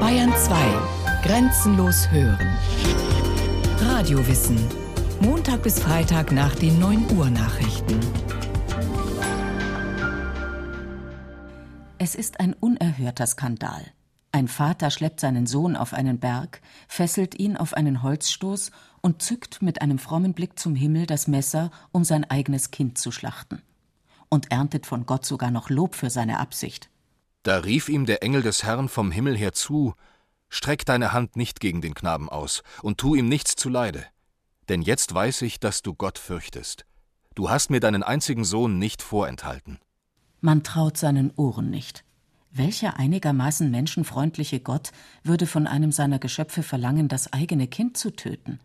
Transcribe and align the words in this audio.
Bayern 0.00 0.32
2. 0.34 0.56
Grenzenlos 1.24 2.10
hören. 2.10 2.56
Radiowissen. 3.80 4.58
Montag 5.20 5.62
bis 5.62 5.78
Freitag 5.78 6.32
nach 6.32 6.54
den 6.54 6.78
9 6.78 7.18
Uhr 7.18 7.28
Nachrichten. 7.28 8.00
Es 11.98 12.14
ist 12.14 12.40
ein 12.40 12.54
unerhörter 12.54 13.26
Skandal. 13.26 13.82
Ein 14.32 14.48
Vater 14.48 14.90
schleppt 14.90 15.20
seinen 15.20 15.46
Sohn 15.46 15.76
auf 15.76 15.92
einen 15.92 16.18
Berg, 16.18 16.62
fesselt 16.88 17.38
ihn 17.38 17.58
auf 17.58 17.74
einen 17.74 18.02
Holzstoß 18.02 18.70
und 19.02 19.20
zückt 19.20 19.60
mit 19.60 19.82
einem 19.82 19.98
frommen 19.98 20.32
Blick 20.32 20.58
zum 20.58 20.74
Himmel 20.74 21.06
das 21.06 21.28
Messer, 21.28 21.70
um 21.92 22.04
sein 22.04 22.24
eigenes 22.24 22.70
Kind 22.70 22.96
zu 22.96 23.10
schlachten. 23.10 23.60
Und 24.30 24.50
erntet 24.50 24.86
von 24.86 25.04
Gott 25.04 25.26
sogar 25.26 25.50
noch 25.50 25.68
Lob 25.68 25.94
für 25.94 26.08
seine 26.08 26.40
Absicht. 26.40 26.88
Da 27.44 27.58
rief 27.58 27.90
ihm 27.90 28.06
der 28.06 28.22
Engel 28.22 28.42
des 28.42 28.64
Herrn 28.64 28.88
vom 28.88 29.10
Himmel 29.10 29.36
her 29.36 29.52
zu: 29.52 29.94
Streck 30.48 30.86
deine 30.86 31.12
Hand 31.12 31.36
nicht 31.36 31.60
gegen 31.60 31.82
den 31.82 31.94
Knaben 31.94 32.30
aus 32.30 32.62
und 32.82 32.96
tu 32.96 33.14
ihm 33.14 33.28
nichts 33.28 33.54
zuleide. 33.54 34.06
Denn 34.70 34.80
jetzt 34.80 35.14
weiß 35.14 35.42
ich, 35.42 35.60
dass 35.60 35.82
du 35.82 35.94
Gott 35.94 36.18
fürchtest. 36.18 36.86
Du 37.34 37.50
hast 37.50 37.68
mir 37.68 37.80
deinen 37.80 38.02
einzigen 38.02 38.44
Sohn 38.44 38.78
nicht 38.78 39.02
vorenthalten. 39.02 39.78
Man 40.40 40.62
traut 40.62 40.96
seinen 40.96 41.32
Ohren 41.36 41.68
nicht. 41.68 42.02
Welcher 42.50 42.98
einigermaßen 42.98 43.70
menschenfreundliche 43.70 44.60
Gott 44.60 44.92
würde 45.22 45.46
von 45.46 45.66
einem 45.66 45.92
seiner 45.92 46.18
Geschöpfe 46.18 46.62
verlangen, 46.62 47.08
das 47.08 47.32
eigene 47.34 47.66
Kind 47.66 47.98
zu 47.98 48.10
töten? 48.10 48.58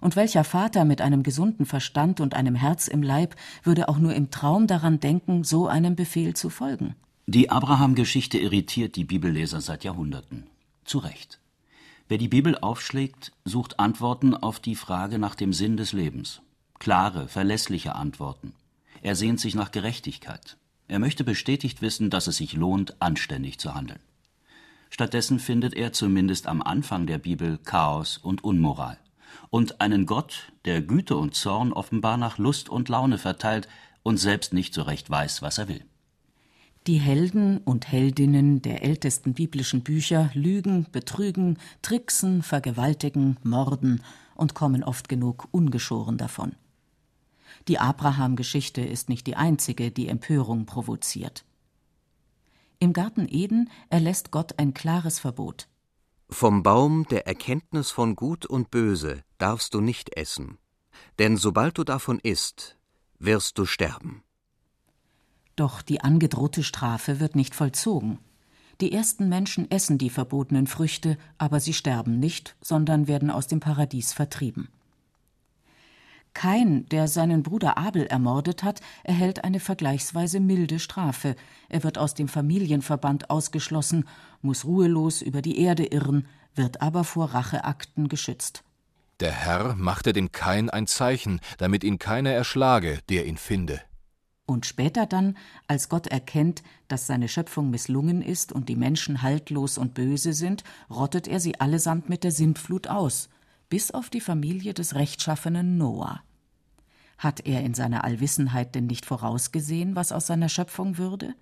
Und 0.00 0.16
welcher 0.16 0.42
Vater 0.42 0.84
mit 0.84 1.00
einem 1.00 1.22
gesunden 1.22 1.66
Verstand 1.66 2.18
und 2.18 2.34
einem 2.34 2.56
Herz 2.56 2.88
im 2.88 3.04
Leib 3.04 3.36
würde 3.62 3.88
auch 3.88 3.98
nur 3.98 4.14
im 4.14 4.32
Traum 4.32 4.66
daran 4.66 4.98
denken, 4.98 5.44
so 5.44 5.68
einem 5.68 5.94
Befehl 5.94 6.34
zu 6.34 6.50
folgen? 6.50 6.96
Die 7.26 7.50
Abraham-Geschichte 7.50 8.38
irritiert 8.38 8.96
die 8.96 9.04
Bibelleser 9.04 9.60
seit 9.60 9.84
Jahrhunderten. 9.84 10.48
Zu 10.84 10.98
Recht. 10.98 11.38
Wer 12.08 12.18
die 12.18 12.26
Bibel 12.26 12.58
aufschlägt, 12.58 13.30
sucht 13.44 13.78
Antworten 13.78 14.34
auf 14.34 14.58
die 14.58 14.74
Frage 14.74 15.20
nach 15.20 15.36
dem 15.36 15.52
Sinn 15.52 15.76
des 15.76 15.92
Lebens. 15.92 16.42
Klare, 16.80 17.28
verlässliche 17.28 17.94
Antworten. 17.94 18.54
Er 19.02 19.14
sehnt 19.14 19.38
sich 19.38 19.54
nach 19.54 19.70
Gerechtigkeit. 19.70 20.56
Er 20.88 20.98
möchte 20.98 21.22
bestätigt 21.22 21.80
wissen, 21.80 22.10
dass 22.10 22.26
es 22.26 22.38
sich 22.38 22.54
lohnt, 22.54 23.00
anständig 23.00 23.60
zu 23.60 23.72
handeln. 23.72 24.00
Stattdessen 24.90 25.38
findet 25.38 25.74
er 25.74 25.92
zumindest 25.92 26.48
am 26.48 26.60
Anfang 26.60 27.06
der 27.06 27.18
Bibel 27.18 27.58
Chaos 27.58 28.18
und 28.18 28.42
Unmoral 28.42 28.98
und 29.48 29.80
einen 29.80 30.06
Gott, 30.06 30.52
der 30.64 30.82
Güte 30.82 31.16
und 31.16 31.36
Zorn 31.36 31.72
offenbar 31.72 32.16
nach 32.16 32.38
Lust 32.38 32.68
und 32.68 32.88
Laune 32.88 33.16
verteilt 33.16 33.68
und 34.02 34.16
selbst 34.16 34.52
nicht 34.52 34.74
so 34.74 34.82
recht 34.82 35.08
weiß, 35.08 35.40
was 35.40 35.58
er 35.58 35.68
will. 35.68 35.84
Die 36.88 36.98
Helden 36.98 37.58
und 37.58 37.92
Heldinnen 37.92 38.60
der 38.60 38.82
ältesten 38.82 39.34
biblischen 39.34 39.82
Bücher 39.84 40.30
lügen, 40.34 40.86
betrügen, 40.90 41.58
tricksen, 41.80 42.42
vergewaltigen, 42.42 43.36
morden 43.44 44.02
und 44.34 44.54
kommen 44.54 44.82
oft 44.82 45.08
genug 45.08 45.46
ungeschoren 45.52 46.18
davon. 46.18 46.56
Die 47.68 47.78
Abraham-Geschichte 47.78 48.80
ist 48.80 49.08
nicht 49.08 49.28
die 49.28 49.36
einzige, 49.36 49.92
die 49.92 50.08
Empörung 50.08 50.66
provoziert. 50.66 51.44
Im 52.80 52.92
Garten 52.92 53.28
Eden 53.30 53.70
erlässt 53.88 54.32
Gott 54.32 54.58
ein 54.58 54.74
klares 54.74 55.20
Verbot. 55.20 55.68
Vom 56.30 56.64
Baum 56.64 57.06
der 57.08 57.28
Erkenntnis 57.28 57.92
von 57.92 58.16
Gut 58.16 58.44
und 58.44 58.72
Böse 58.72 59.22
darfst 59.38 59.74
du 59.74 59.80
nicht 59.80 60.16
essen, 60.16 60.58
denn 61.20 61.36
sobald 61.36 61.78
du 61.78 61.84
davon 61.84 62.18
isst, 62.18 62.76
wirst 63.20 63.58
du 63.58 63.66
sterben. 63.66 64.24
Doch 65.56 65.82
die 65.82 66.00
angedrohte 66.00 66.62
Strafe 66.62 67.20
wird 67.20 67.36
nicht 67.36 67.54
vollzogen. 67.54 68.18
Die 68.80 68.92
ersten 68.92 69.28
Menschen 69.28 69.70
essen 69.70 69.98
die 69.98 70.10
verbotenen 70.10 70.66
Früchte, 70.66 71.18
aber 71.38 71.60
sie 71.60 71.74
sterben 71.74 72.18
nicht, 72.18 72.56
sondern 72.60 73.06
werden 73.06 73.30
aus 73.30 73.46
dem 73.46 73.60
Paradies 73.60 74.12
vertrieben. 74.12 74.68
Kain, 76.34 76.88
der 76.88 77.08
seinen 77.08 77.42
Bruder 77.42 77.76
Abel 77.76 78.06
ermordet 78.06 78.62
hat, 78.62 78.80
erhält 79.04 79.44
eine 79.44 79.60
vergleichsweise 79.60 80.40
milde 80.40 80.78
Strafe. 80.78 81.36
Er 81.68 81.84
wird 81.84 81.98
aus 81.98 82.14
dem 82.14 82.28
Familienverband 82.28 83.30
ausgeschlossen, 83.30 84.08
muss 84.40 84.64
ruhelos 84.64 85.20
über 85.20 85.42
die 85.42 85.58
Erde 85.60 85.84
irren, 85.84 86.26
wird 86.54 86.80
aber 86.80 87.04
vor 87.04 87.34
Racheakten 87.34 88.08
geschützt. 88.08 88.64
Der 89.20 89.32
Herr 89.32 89.74
machte 89.76 90.12
dem 90.12 90.32
Kain 90.32 90.70
ein 90.70 90.86
Zeichen, 90.86 91.40
damit 91.58 91.84
ihn 91.84 91.98
keiner 91.98 92.30
erschlage, 92.30 92.98
der 93.08 93.26
ihn 93.26 93.36
finde. 93.36 93.80
Und 94.52 94.66
später 94.66 95.06
dann, 95.06 95.36
als 95.66 95.88
Gott 95.88 96.06
erkennt, 96.06 96.62
dass 96.88 97.06
seine 97.06 97.28
Schöpfung 97.28 97.70
misslungen 97.70 98.22
ist 98.22 98.52
und 98.52 98.68
die 98.68 98.76
Menschen 98.76 99.22
haltlos 99.22 99.78
und 99.78 99.94
böse 99.94 100.32
sind, 100.32 100.62
rottet 100.90 101.26
er 101.26 101.40
sie 101.40 101.58
allesamt 101.58 102.08
mit 102.08 102.22
der 102.22 102.32
Sintflut 102.32 102.86
aus 102.86 103.28
bis 103.72 103.90
auf 103.90 104.10
die 104.10 104.20
Familie 104.20 104.74
des 104.74 104.94
rechtschaffenen 104.94 105.78
Noah. 105.78 106.22
Hat 107.16 107.46
er 107.46 107.62
in 107.62 107.72
seiner 107.72 108.04
Allwissenheit 108.04 108.74
denn 108.74 108.86
nicht 108.86 109.06
vorausgesehen, 109.06 109.96
was 109.96 110.12
aus 110.12 110.26
seiner 110.26 110.50
Schöpfung 110.50 110.98
würde? 110.98 111.34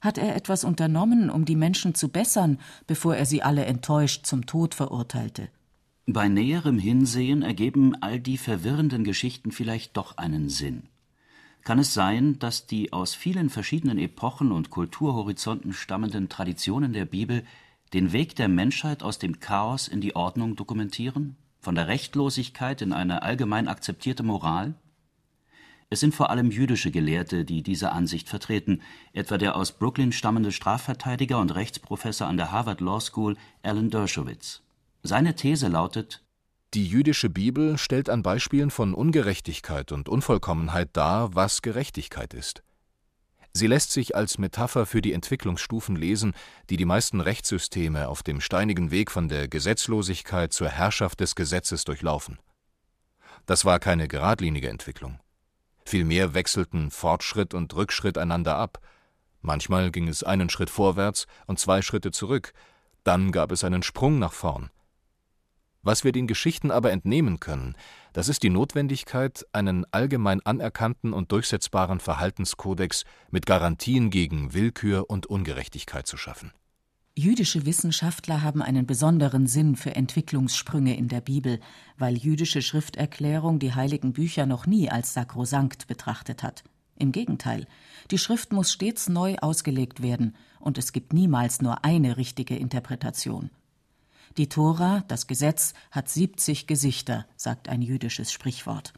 Hat 0.00 0.16
er 0.16 0.34
etwas 0.34 0.64
unternommen, 0.64 1.28
um 1.28 1.44
die 1.44 1.56
Menschen 1.56 1.94
zu 1.94 2.08
bessern, 2.08 2.56
bevor 2.86 3.14
er 3.14 3.26
sie 3.26 3.42
alle 3.42 3.66
enttäuscht 3.66 4.24
zum 4.24 4.46
Tod 4.46 4.74
verurteilte? 4.74 5.50
Bei 6.06 6.28
näherem 6.28 6.78
Hinsehen 6.78 7.42
ergeben 7.42 7.94
all 8.00 8.18
die 8.18 8.38
verwirrenden 8.38 9.04
Geschichten 9.04 9.52
vielleicht 9.52 9.98
doch 9.98 10.16
einen 10.16 10.48
Sinn. 10.48 10.84
Kann 11.64 11.78
es 11.78 11.94
sein, 11.94 12.38
dass 12.38 12.66
die 12.66 12.92
aus 12.92 13.14
vielen 13.14 13.50
verschiedenen 13.50 13.98
Epochen 13.98 14.52
und 14.52 14.70
Kulturhorizonten 14.70 15.72
stammenden 15.72 16.28
Traditionen 16.28 16.92
der 16.92 17.04
Bibel 17.04 17.44
den 17.92 18.12
Weg 18.12 18.36
der 18.36 18.48
Menschheit 18.48 19.02
aus 19.02 19.18
dem 19.18 19.40
Chaos 19.40 19.88
in 19.88 20.00
die 20.00 20.16
Ordnung 20.16 20.56
dokumentieren? 20.56 21.36
von 21.60 21.74
der 21.74 21.88
Rechtlosigkeit 21.88 22.82
in 22.82 22.92
eine 22.92 23.22
allgemein 23.22 23.68
akzeptierte 23.68 24.22
Moral? 24.22 24.74
Es 25.90 26.00
sind 26.00 26.14
vor 26.14 26.30
allem 26.30 26.50
jüdische 26.50 26.90
Gelehrte, 26.90 27.44
die 27.44 27.62
diese 27.62 27.92
Ansicht 27.92 28.28
vertreten, 28.28 28.80
etwa 29.12 29.38
der 29.38 29.56
aus 29.56 29.72
Brooklyn 29.72 30.12
stammende 30.12 30.52
Strafverteidiger 30.52 31.38
und 31.38 31.54
Rechtsprofessor 31.54 32.28
an 32.28 32.36
der 32.36 32.52
Harvard 32.52 32.80
Law 32.80 33.00
School 33.00 33.36
Alan 33.62 33.90
Dershowitz. 33.90 34.62
Seine 35.02 35.34
These 35.34 35.68
lautet 35.68 36.22
Die 36.72 36.86
jüdische 36.86 37.28
Bibel 37.30 37.78
stellt 37.78 38.08
an 38.08 38.22
Beispielen 38.22 38.70
von 38.70 38.94
Ungerechtigkeit 38.94 39.90
und 39.90 40.08
Unvollkommenheit 40.08 40.90
dar, 40.92 41.34
was 41.34 41.62
Gerechtigkeit 41.62 42.32
ist. 42.32 42.62
Sie 43.52 43.66
lässt 43.66 43.90
sich 43.90 44.14
als 44.14 44.38
Metapher 44.38 44.86
für 44.86 45.02
die 45.02 45.12
Entwicklungsstufen 45.12 45.96
lesen, 45.96 46.32
die 46.68 46.76
die 46.76 46.84
meisten 46.84 47.20
Rechtssysteme 47.20 48.06
auf 48.06 48.22
dem 48.22 48.40
steinigen 48.40 48.92
Weg 48.92 49.10
von 49.10 49.28
der 49.28 49.48
Gesetzlosigkeit 49.48 50.52
zur 50.52 50.68
Herrschaft 50.68 51.18
des 51.18 51.34
Gesetzes 51.34 51.84
durchlaufen. 51.84 52.38
Das 53.46 53.64
war 53.64 53.80
keine 53.80 54.06
geradlinige 54.06 54.68
Entwicklung. 54.68 55.18
Vielmehr 55.84 56.34
wechselten 56.34 56.92
Fortschritt 56.92 57.52
und 57.52 57.74
Rückschritt 57.74 58.16
einander 58.16 58.54
ab. 58.54 58.78
Manchmal 59.40 59.90
ging 59.90 60.06
es 60.06 60.22
einen 60.22 60.50
Schritt 60.50 60.70
vorwärts 60.70 61.26
und 61.46 61.58
zwei 61.58 61.82
Schritte 61.82 62.12
zurück, 62.12 62.52
dann 63.02 63.32
gab 63.32 63.50
es 63.50 63.64
einen 63.64 63.82
Sprung 63.82 64.20
nach 64.20 64.32
vorn. 64.32 64.70
Was 65.82 66.04
wir 66.04 66.12
den 66.12 66.26
Geschichten 66.26 66.70
aber 66.70 66.92
entnehmen 66.92 67.40
können, 67.40 67.74
das 68.12 68.28
ist 68.28 68.42
die 68.42 68.50
Notwendigkeit, 68.50 69.46
einen 69.52 69.86
allgemein 69.92 70.44
anerkannten 70.44 71.14
und 71.14 71.32
durchsetzbaren 71.32 72.00
Verhaltenskodex 72.00 73.04
mit 73.30 73.46
Garantien 73.46 74.10
gegen 74.10 74.52
Willkür 74.52 75.08
und 75.08 75.26
Ungerechtigkeit 75.26 76.06
zu 76.06 76.18
schaffen. 76.18 76.52
Jüdische 77.16 77.66
Wissenschaftler 77.66 78.42
haben 78.42 78.62
einen 78.62 78.86
besonderen 78.86 79.46
Sinn 79.46 79.74
für 79.74 79.94
Entwicklungssprünge 79.96 80.96
in 80.96 81.08
der 81.08 81.20
Bibel, 81.20 81.60
weil 81.98 82.16
jüdische 82.16 82.62
Schrifterklärung 82.62 83.58
die 83.58 83.74
heiligen 83.74 84.12
Bücher 84.12 84.46
noch 84.46 84.66
nie 84.66 84.90
als 84.90 85.14
sakrosankt 85.14 85.86
betrachtet 85.86 86.42
hat. 86.42 86.62
Im 86.96 87.12
Gegenteil, 87.12 87.66
die 88.10 88.18
Schrift 88.18 88.52
muss 88.52 88.70
stets 88.70 89.08
neu 89.08 89.36
ausgelegt 89.40 90.02
werden, 90.02 90.36
und 90.60 90.76
es 90.76 90.92
gibt 90.92 91.14
niemals 91.14 91.62
nur 91.62 91.84
eine 91.84 92.18
richtige 92.18 92.56
Interpretation. 92.56 93.50
Die 94.36 94.48
Tora, 94.48 95.02
das 95.08 95.26
Gesetz, 95.26 95.74
hat 95.90 96.08
70 96.08 96.68
Gesichter, 96.68 97.26
sagt 97.36 97.68
ein 97.68 97.82
jüdisches 97.82 98.30
Sprichwort. 98.30 98.92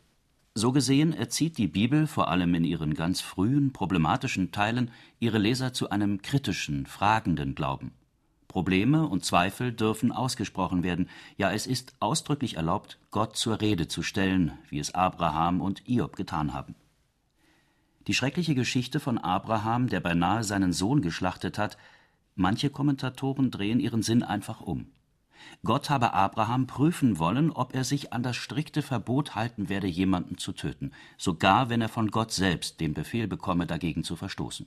So 0.54 0.72
gesehen 0.72 1.14
erzieht 1.14 1.56
die 1.56 1.68
Bibel 1.68 2.06
vor 2.06 2.28
allem 2.28 2.54
in 2.54 2.64
ihren 2.64 2.92
ganz 2.92 3.22
frühen, 3.22 3.72
problematischen 3.72 4.52
Teilen 4.52 4.90
ihre 5.18 5.38
Leser 5.38 5.72
zu 5.72 5.88
einem 5.88 6.20
kritischen, 6.20 6.84
fragenden 6.84 7.54
Glauben. 7.54 7.92
Probleme 8.46 9.08
und 9.08 9.24
Zweifel 9.24 9.72
dürfen 9.72 10.12
ausgesprochen 10.12 10.82
werden, 10.82 11.08
ja 11.38 11.50
es 11.50 11.66
ist 11.66 11.94
ausdrücklich 12.00 12.58
erlaubt, 12.58 12.98
Gott 13.10 13.34
zur 13.34 13.62
Rede 13.62 13.88
zu 13.88 14.02
stellen, 14.02 14.52
wie 14.68 14.78
es 14.78 14.94
Abraham 14.94 15.62
und 15.62 15.88
Iob 15.88 16.16
getan 16.16 16.52
haben. 16.52 16.74
Die 18.06 18.12
schreckliche 18.12 18.54
Geschichte 18.54 19.00
von 19.00 19.16
Abraham, 19.16 19.88
der 19.88 20.00
beinahe 20.00 20.44
seinen 20.44 20.74
Sohn 20.74 21.00
geschlachtet 21.00 21.56
hat, 21.56 21.78
manche 22.34 22.68
Kommentatoren 22.68 23.50
drehen 23.50 23.80
ihren 23.80 24.02
Sinn 24.02 24.22
einfach 24.22 24.60
um. 24.60 24.88
Gott 25.64 25.90
habe 25.90 26.12
Abraham 26.12 26.66
prüfen 26.66 27.18
wollen, 27.18 27.50
ob 27.50 27.74
er 27.74 27.84
sich 27.84 28.12
an 28.12 28.22
das 28.22 28.36
strikte 28.36 28.82
Verbot 28.82 29.34
halten 29.34 29.68
werde, 29.68 29.86
jemanden 29.86 30.38
zu 30.38 30.52
töten, 30.52 30.92
sogar 31.16 31.68
wenn 31.68 31.80
er 31.80 31.88
von 31.88 32.10
Gott 32.10 32.32
selbst 32.32 32.80
den 32.80 32.94
Befehl 32.94 33.28
bekomme, 33.28 33.66
dagegen 33.66 34.04
zu 34.04 34.16
verstoßen. 34.16 34.66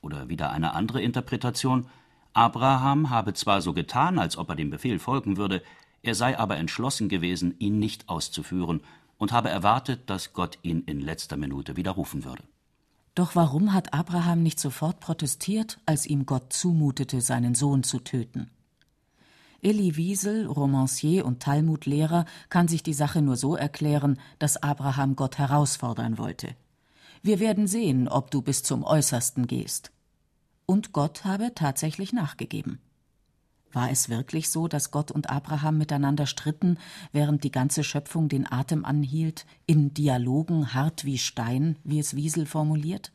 Oder 0.00 0.28
wieder 0.28 0.50
eine 0.50 0.74
andere 0.74 1.02
Interpretation 1.02 1.88
Abraham 2.36 3.08
habe 3.08 3.32
zwar 3.32 3.62
so 3.62 3.72
getan, 3.72 4.18
als 4.18 4.36
ob 4.36 4.50
er 4.50 4.56
dem 4.56 4.68
Befehl 4.68 4.98
folgen 4.98 5.38
würde, 5.38 5.62
er 6.02 6.14
sei 6.14 6.38
aber 6.38 6.58
entschlossen 6.58 7.08
gewesen, 7.08 7.54
ihn 7.58 7.78
nicht 7.78 8.10
auszuführen 8.10 8.82
und 9.16 9.32
habe 9.32 9.48
erwartet, 9.48 10.10
dass 10.10 10.34
Gott 10.34 10.58
ihn 10.60 10.82
in 10.82 11.00
letzter 11.00 11.38
Minute 11.38 11.76
widerrufen 11.76 12.24
würde. 12.24 12.44
Doch 13.14 13.34
warum 13.34 13.72
hat 13.72 13.94
Abraham 13.94 14.42
nicht 14.42 14.60
sofort 14.60 15.00
protestiert, 15.00 15.78
als 15.86 16.04
ihm 16.04 16.26
Gott 16.26 16.52
zumutete, 16.52 17.22
seinen 17.22 17.54
Sohn 17.54 17.82
zu 17.82 18.00
töten? 18.00 18.50
Elie 19.62 19.96
Wiesel, 19.96 20.46
Romancier 20.46 21.24
und 21.24 21.40
Talmudlehrer, 21.40 22.24
kann 22.48 22.68
sich 22.68 22.82
die 22.82 22.94
Sache 22.94 23.22
nur 23.22 23.36
so 23.36 23.56
erklären, 23.56 24.18
dass 24.38 24.62
Abraham 24.62 25.16
Gott 25.16 25.38
herausfordern 25.38 26.18
wollte. 26.18 26.54
Wir 27.22 27.40
werden 27.40 27.66
sehen, 27.66 28.08
ob 28.08 28.30
du 28.30 28.42
bis 28.42 28.62
zum 28.62 28.84
Äußersten 28.84 29.46
gehst. 29.46 29.90
Und 30.66 30.92
Gott 30.92 31.24
habe 31.24 31.52
tatsächlich 31.54 32.12
nachgegeben. 32.12 32.80
War 33.72 33.90
es 33.90 34.08
wirklich 34.08 34.48
so, 34.50 34.68
dass 34.68 34.90
Gott 34.90 35.10
und 35.10 35.28
Abraham 35.28 35.76
miteinander 35.78 36.26
stritten, 36.26 36.78
während 37.12 37.44
die 37.44 37.50
ganze 37.50 37.84
Schöpfung 37.84 38.28
den 38.28 38.50
Atem 38.50 38.84
anhielt, 38.84 39.44
in 39.66 39.92
Dialogen 39.92 40.72
hart 40.72 41.04
wie 41.04 41.18
Stein, 41.18 41.76
wie 41.84 41.98
es 41.98 42.16
Wiesel 42.16 42.46
formuliert? 42.46 43.12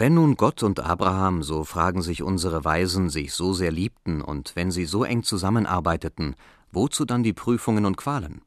Wenn 0.00 0.14
nun 0.14 0.36
Gott 0.36 0.62
und 0.62 0.78
Abraham, 0.78 1.42
so 1.42 1.64
fragen 1.64 2.02
sich 2.02 2.22
unsere 2.22 2.64
Weisen, 2.64 3.10
sich 3.10 3.34
so 3.34 3.52
sehr 3.52 3.72
liebten 3.72 4.22
und 4.22 4.54
wenn 4.54 4.70
sie 4.70 4.84
so 4.84 5.02
eng 5.02 5.24
zusammenarbeiteten, 5.24 6.36
wozu 6.70 7.04
dann 7.04 7.24
die 7.24 7.32
Prüfungen 7.32 7.84
und 7.84 7.96
Qualen? 7.96 8.42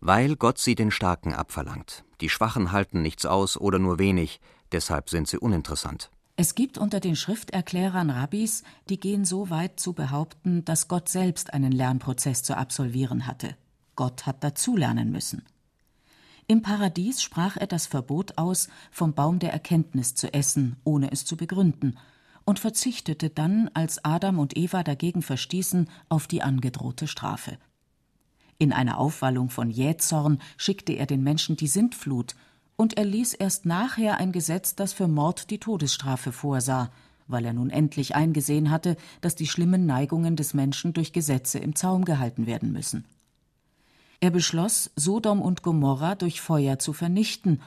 Weil 0.00 0.34
Gott 0.34 0.58
sie 0.58 0.74
den 0.74 0.90
Starken 0.90 1.32
abverlangt. 1.32 2.04
Die 2.20 2.28
Schwachen 2.28 2.72
halten 2.72 3.02
nichts 3.02 3.24
aus 3.24 3.56
oder 3.56 3.78
nur 3.78 4.00
wenig, 4.00 4.40
deshalb 4.72 5.08
sind 5.08 5.28
sie 5.28 5.38
uninteressant. 5.38 6.10
Es 6.34 6.56
gibt 6.56 6.76
unter 6.76 6.98
den 6.98 7.14
Schrifterklärern 7.14 8.10
Rabbis, 8.10 8.64
die 8.88 8.98
gehen 8.98 9.24
so 9.24 9.48
weit 9.48 9.78
zu 9.78 9.92
behaupten, 9.92 10.64
dass 10.64 10.88
Gott 10.88 11.08
selbst 11.08 11.54
einen 11.54 11.70
Lernprozess 11.70 12.42
zu 12.42 12.56
absolvieren 12.56 13.28
hatte. 13.28 13.56
Gott 13.94 14.26
hat 14.26 14.42
dazulernen 14.42 15.12
müssen. 15.12 15.44
Im 16.48 16.62
Paradies 16.62 17.22
sprach 17.22 17.56
er 17.56 17.66
das 17.66 17.86
Verbot 17.86 18.38
aus, 18.38 18.68
vom 18.92 19.14
Baum 19.14 19.40
der 19.40 19.52
Erkenntnis 19.52 20.14
zu 20.14 20.32
essen, 20.32 20.76
ohne 20.84 21.10
es 21.10 21.24
zu 21.24 21.36
begründen, 21.36 21.98
und 22.44 22.60
verzichtete 22.60 23.30
dann, 23.30 23.68
als 23.74 24.04
Adam 24.04 24.38
und 24.38 24.56
Eva 24.56 24.84
dagegen 24.84 25.22
verstießen, 25.22 25.88
auf 26.08 26.28
die 26.28 26.42
angedrohte 26.42 27.08
Strafe. 27.08 27.58
In 28.58 28.72
einer 28.72 28.98
Aufwallung 28.98 29.50
von 29.50 29.70
Jähzorn 29.70 30.38
schickte 30.56 30.92
er 30.92 31.06
den 31.06 31.24
Menschen 31.24 31.56
die 31.56 31.66
Sintflut, 31.66 32.36
und 32.76 32.96
er 32.96 33.04
ließ 33.04 33.34
erst 33.34 33.66
nachher 33.66 34.18
ein 34.18 34.30
Gesetz, 34.30 34.76
das 34.76 34.92
für 34.92 35.08
Mord 35.08 35.50
die 35.50 35.58
Todesstrafe 35.58 36.30
vorsah, 36.30 36.90
weil 37.26 37.44
er 37.44 37.54
nun 37.54 37.70
endlich 37.70 38.14
eingesehen 38.14 38.70
hatte, 38.70 38.96
dass 39.20 39.34
die 39.34 39.48
schlimmen 39.48 39.84
Neigungen 39.86 40.36
des 40.36 40.54
Menschen 40.54 40.92
durch 40.92 41.12
Gesetze 41.12 41.58
im 41.58 41.74
Zaum 41.74 42.04
gehalten 42.04 42.46
werden 42.46 42.72
müssen. 42.72 43.04
Er 44.20 44.30
beschloss, 44.30 44.90
Sodom 44.96 45.42
und 45.42 45.62
Gomorra 45.62 46.14
durch 46.14 46.40
Feuer 46.40 46.78
zu 46.78 46.92
vernichten 46.92 47.60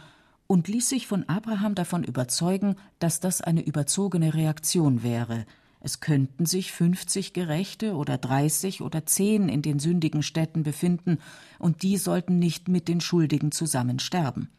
und 0.47 0.67
ließ 0.67 0.89
sich 0.89 1.05
von 1.05 1.29
Abraham 1.29 1.75
davon 1.75 2.03
überzeugen, 2.03 2.75
dass 2.97 3.19
das 3.19 3.41
eine 3.41 3.61
überzogene 3.61 4.33
Reaktion 4.33 5.03
wäre. 5.03 5.45
Es 5.79 5.99
könnten 6.01 6.45
sich 6.45 6.71
fünfzig 6.73 7.33
Gerechte 7.33 7.95
oder 7.95 8.17
dreißig 8.17 8.81
oder 8.81 9.05
zehn 9.05 9.47
in 9.47 9.61
den 9.61 9.79
sündigen 9.79 10.23
Städten 10.23 10.63
befinden, 10.63 11.19
und 11.57 11.83
die 11.83 11.97
sollten 11.97 12.39
nicht 12.39 12.67
mit 12.67 12.87
den 12.87 12.99
Schuldigen 12.99 13.51
zusammen 13.51 13.99
sterben. 13.99 14.49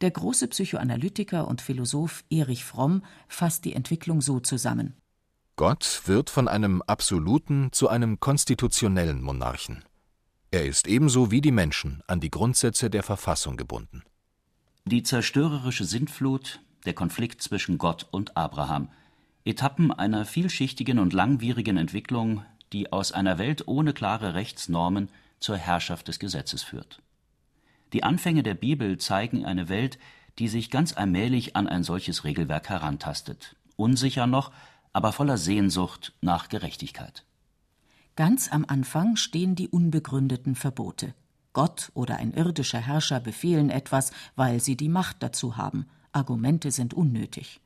Der 0.00 0.10
große 0.10 0.48
Psychoanalytiker 0.48 1.46
und 1.46 1.62
Philosoph 1.62 2.24
Erich 2.28 2.64
Fromm 2.64 3.04
fasst 3.28 3.64
die 3.64 3.72
Entwicklung 3.72 4.20
so 4.20 4.40
zusammen. 4.40 4.96
Gott 5.54 6.02
wird 6.06 6.28
von 6.28 6.48
einem 6.48 6.82
absoluten 6.82 7.68
zu 7.72 7.88
einem 7.88 8.18
konstitutionellen 8.18 9.22
Monarchen. 9.22 9.84
Er 10.54 10.66
ist 10.66 10.86
ebenso 10.86 11.30
wie 11.30 11.40
die 11.40 11.50
Menschen 11.50 12.02
an 12.06 12.20
die 12.20 12.30
Grundsätze 12.30 12.90
der 12.90 13.02
Verfassung 13.02 13.56
gebunden. 13.56 14.02
Die 14.84 15.02
zerstörerische 15.02 15.86
Sintflut, 15.86 16.60
der 16.84 16.92
Konflikt 16.92 17.40
zwischen 17.40 17.78
Gott 17.78 18.06
und 18.10 18.36
Abraham, 18.36 18.90
Etappen 19.46 19.90
einer 19.90 20.26
vielschichtigen 20.26 20.98
und 20.98 21.14
langwierigen 21.14 21.78
Entwicklung, 21.78 22.44
die 22.74 22.92
aus 22.92 23.12
einer 23.12 23.38
Welt 23.38 23.66
ohne 23.66 23.94
klare 23.94 24.34
Rechtsnormen 24.34 25.08
zur 25.40 25.56
Herrschaft 25.56 26.08
des 26.08 26.18
Gesetzes 26.18 26.62
führt. 26.62 27.00
Die 27.94 28.02
Anfänge 28.02 28.42
der 28.42 28.54
Bibel 28.54 28.98
zeigen 28.98 29.46
eine 29.46 29.70
Welt, 29.70 29.98
die 30.38 30.48
sich 30.48 30.70
ganz 30.70 30.94
allmählich 30.94 31.56
an 31.56 31.66
ein 31.66 31.82
solches 31.82 32.24
Regelwerk 32.24 32.68
herantastet, 32.68 33.56
unsicher 33.76 34.26
noch, 34.26 34.52
aber 34.92 35.12
voller 35.12 35.38
Sehnsucht 35.38 36.12
nach 36.20 36.50
Gerechtigkeit. 36.50 37.24
Ganz 38.14 38.52
am 38.52 38.64
Anfang 38.68 39.16
stehen 39.16 39.54
die 39.54 39.68
unbegründeten 39.68 40.54
Verbote. 40.54 41.14
Gott 41.52 41.90
oder 41.94 42.16
ein 42.16 42.32
irdischer 42.32 42.78
Herrscher 42.80 43.20
befehlen 43.20 43.70
etwas, 43.70 44.12
weil 44.36 44.60
sie 44.60 44.76
die 44.76 44.88
Macht 44.88 45.22
dazu 45.22 45.56
haben. 45.56 45.86
Argumente 46.12 46.70
sind 46.70 46.94
unnötig. 46.94 47.60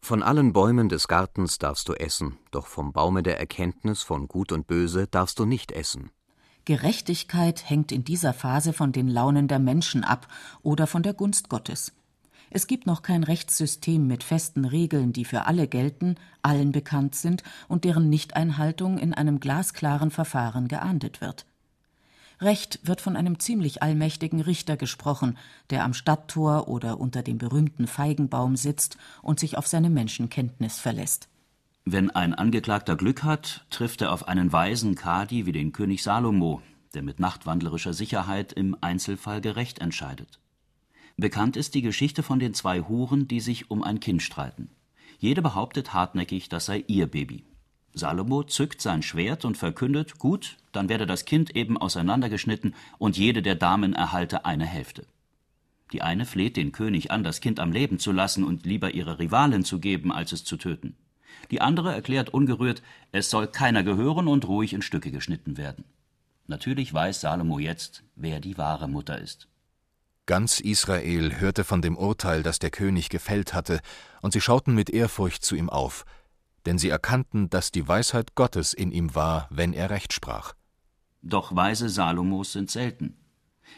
Von 0.00 0.22
allen 0.22 0.52
Bäumen 0.52 0.88
des 0.88 1.08
Gartens 1.08 1.58
darfst 1.58 1.88
du 1.88 1.94
essen, 1.94 2.38
doch 2.50 2.66
vom 2.66 2.92
Baume 2.92 3.22
der 3.22 3.40
Erkenntnis 3.40 4.02
von 4.02 4.28
Gut 4.28 4.52
und 4.52 4.66
Böse 4.66 5.06
darfst 5.06 5.38
du 5.38 5.44
nicht 5.44 5.72
essen. 5.72 6.10
Gerechtigkeit 6.64 7.68
hängt 7.68 7.92
in 7.92 8.04
dieser 8.04 8.34
Phase 8.34 8.74
von 8.74 8.92
den 8.92 9.08
Launen 9.08 9.48
der 9.48 9.58
Menschen 9.58 10.04
ab 10.04 10.28
oder 10.62 10.86
von 10.86 11.02
der 11.02 11.14
Gunst 11.14 11.48
Gottes. 11.48 11.94
Es 12.50 12.66
gibt 12.66 12.86
noch 12.86 13.02
kein 13.02 13.24
Rechtssystem 13.24 14.06
mit 14.06 14.24
festen 14.24 14.64
Regeln, 14.64 15.12
die 15.12 15.24
für 15.24 15.46
alle 15.46 15.68
gelten, 15.68 16.16
allen 16.42 16.72
bekannt 16.72 17.14
sind 17.14 17.42
und 17.68 17.84
deren 17.84 18.08
Nichteinhaltung 18.08 18.98
in 18.98 19.12
einem 19.12 19.40
glasklaren 19.40 20.10
Verfahren 20.10 20.68
geahndet 20.68 21.20
wird. 21.20 21.44
Recht 22.40 22.78
wird 22.84 23.00
von 23.00 23.16
einem 23.16 23.40
ziemlich 23.40 23.82
allmächtigen 23.82 24.40
Richter 24.40 24.76
gesprochen, 24.76 25.36
der 25.70 25.84
am 25.84 25.92
Stadttor 25.92 26.68
oder 26.68 27.00
unter 27.00 27.22
dem 27.22 27.36
berühmten 27.36 27.86
Feigenbaum 27.88 28.56
sitzt 28.56 28.96
und 29.22 29.40
sich 29.40 29.58
auf 29.58 29.66
seine 29.66 29.90
Menschenkenntnis 29.90 30.78
verlässt. 30.78 31.28
Wenn 31.84 32.10
ein 32.10 32.34
Angeklagter 32.34 32.96
Glück 32.96 33.24
hat, 33.24 33.66
trifft 33.70 34.02
er 34.02 34.12
auf 34.12 34.28
einen 34.28 34.52
weisen 34.52 34.94
Kadi 34.94 35.46
wie 35.46 35.52
den 35.52 35.72
König 35.72 36.02
Salomo, 36.02 36.62
der 36.94 37.02
mit 37.02 37.18
nachtwandlerischer 37.18 37.92
Sicherheit 37.92 38.52
im 38.52 38.76
Einzelfall 38.80 39.40
gerecht 39.40 39.80
entscheidet. 39.80 40.38
Bekannt 41.20 41.56
ist 41.56 41.74
die 41.74 41.82
Geschichte 41.82 42.22
von 42.22 42.38
den 42.38 42.54
zwei 42.54 42.80
Huren, 42.80 43.26
die 43.26 43.40
sich 43.40 43.72
um 43.72 43.82
ein 43.82 43.98
Kind 43.98 44.22
streiten. 44.22 44.70
Jede 45.18 45.42
behauptet 45.42 45.92
hartnäckig, 45.92 46.48
das 46.48 46.66
sei 46.66 46.84
ihr 46.86 47.08
Baby. 47.08 47.42
Salomo 47.92 48.44
zückt 48.44 48.80
sein 48.80 49.02
Schwert 49.02 49.44
und 49.44 49.56
verkündet, 49.56 50.18
gut, 50.18 50.58
dann 50.70 50.88
werde 50.88 51.06
das 51.06 51.24
Kind 51.24 51.56
eben 51.56 51.76
auseinandergeschnitten 51.76 52.76
und 52.98 53.18
jede 53.18 53.42
der 53.42 53.56
Damen 53.56 53.94
erhalte 53.94 54.44
eine 54.44 54.64
Hälfte. 54.64 55.06
Die 55.92 56.02
eine 56.02 56.24
fleht 56.24 56.56
den 56.56 56.70
König 56.70 57.10
an, 57.10 57.24
das 57.24 57.40
Kind 57.40 57.58
am 57.58 57.72
Leben 57.72 57.98
zu 57.98 58.12
lassen 58.12 58.44
und 58.44 58.64
lieber 58.64 58.94
ihre 58.94 59.18
Rivalin 59.18 59.64
zu 59.64 59.80
geben, 59.80 60.12
als 60.12 60.30
es 60.30 60.44
zu 60.44 60.56
töten. 60.56 60.94
Die 61.50 61.60
andere 61.60 61.92
erklärt 61.92 62.32
ungerührt, 62.32 62.80
es 63.10 63.28
soll 63.28 63.48
keiner 63.48 63.82
gehören 63.82 64.28
und 64.28 64.46
ruhig 64.46 64.72
in 64.72 64.82
Stücke 64.82 65.10
geschnitten 65.10 65.56
werden. 65.56 65.84
Natürlich 66.46 66.94
weiß 66.94 67.22
Salomo 67.22 67.58
jetzt, 67.58 68.04
wer 68.14 68.38
die 68.38 68.56
wahre 68.56 68.86
Mutter 68.86 69.18
ist. 69.18 69.48
Ganz 70.28 70.60
Israel 70.60 71.40
hörte 71.40 71.64
von 71.64 71.80
dem 71.80 71.96
Urteil, 71.96 72.42
das 72.42 72.58
der 72.58 72.68
König 72.68 73.08
gefällt 73.08 73.54
hatte, 73.54 73.80
und 74.20 74.34
sie 74.34 74.42
schauten 74.42 74.74
mit 74.74 74.90
Ehrfurcht 74.90 75.42
zu 75.42 75.56
ihm 75.56 75.70
auf, 75.70 76.04
denn 76.66 76.76
sie 76.76 76.90
erkannten, 76.90 77.48
dass 77.48 77.72
die 77.72 77.88
Weisheit 77.88 78.34
Gottes 78.34 78.74
in 78.74 78.92
ihm 78.92 79.14
war, 79.14 79.48
wenn 79.48 79.72
er 79.72 79.88
Recht 79.88 80.12
sprach. 80.12 80.52
Doch 81.22 81.56
Weise 81.56 81.88
Salomos 81.88 82.52
sind 82.52 82.70
selten. 82.70 83.16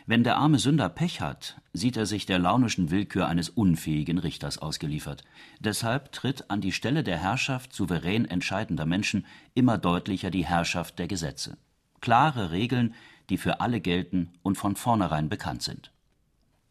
Wenn 0.07 0.25
der 0.25 0.39
arme 0.39 0.59
Sünder 0.59 0.89
Pech 0.89 1.21
hat, 1.21 1.63
sieht 1.73 1.97
er 1.97 2.07
sich 2.07 2.27
der 2.27 2.41
launischen 2.41 2.91
Willkür 2.91 3.29
eines 3.29 3.49
unfähigen 3.49 4.19
Richters 4.19 4.59
ausgeliefert. 4.59 5.23
Deshalb 5.61 6.11
tritt 6.11 6.51
an 6.51 6.61
die 6.61 6.73
Stelle 6.73 7.05
der 7.05 7.19
Herrschaft 7.19 7.73
souverän 7.73 8.25
entscheidender 8.25 8.87
Menschen 8.87 9.25
immer 9.55 9.79
deutlicher 9.79 10.33
die 10.33 10.47
Herrschaft 10.47 10.99
der 10.99 11.07
Gesetze. 11.07 11.59
Klare 12.01 12.51
Regeln, 12.51 12.97
die 13.29 13.39
für 13.39 13.61
alle 13.61 13.81
gelten 13.81 14.33
und 14.43 14.59
von 14.59 14.75
vornherein 14.75 15.29
bekannt 15.29 15.63
sind. 15.63 15.93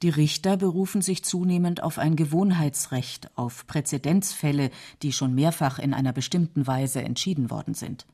Die 0.01 0.09
Richter 0.09 0.55
berufen 0.55 1.01
sich 1.01 1.25
zunehmend 1.25 1.83
auf 1.83 1.97
ein 1.97 2.15
Gewohnheitsrecht, 2.15 3.31
auf 3.35 3.67
Präzedenzfälle, 3.67 4.71
die 5.01 5.11
schon 5.11 5.35
mehrfach 5.35 5.77
in 5.77 5.93
einer 5.93 6.13
bestimmten 6.13 6.67
Weise 6.67 7.01
entschieden 7.01 7.49
worden 7.49 7.73
sind. 7.73 8.05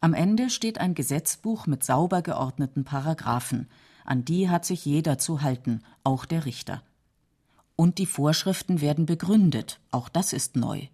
Am 0.00 0.14
Ende 0.14 0.50
steht 0.50 0.78
ein 0.78 0.94
Gesetzbuch 0.94 1.66
mit 1.66 1.82
sauber 1.82 2.22
geordneten 2.22 2.84
Paragraphen, 2.84 3.68
an 4.04 4.24
die 4.24 4.48
hat 4.48 4.64
sich 4.64 4.84
jeder 4.84 5.18
zu 5.18 5.42
halten, 5.42 5.82
auch 6.04 6.24
der 6.24 6.46
Richter. 6.46 6.82
Und 7.76 7.98
die 7.98 8.06
Vorschriften 8.06 8.80
werden 8.80 9.04
begründet, 9.04 9.80
auch 9.90 10.08
das 10.08 10.32
ist 10.32 10.54
neu. 10.54 10.86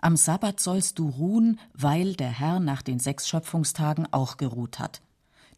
Am 0.00 0.16
Sabbat 0.16 0.60
sollst 0.60 0.98
du 0.98 1.08
ruhen, 1.08 1.58
weil 1.74 2.14
der 2.14 2.30
Herr 2.30 2.60
nach 2.60 2.82
den 2.82 3.00
sechs 3.00 3.28
Schöpfungstagen 3.28 4.06
auch 4.12 4.36
geruht 4.36 4.78
hat. 4.78 5.02